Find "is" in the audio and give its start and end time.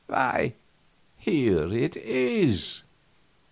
1.95-2.81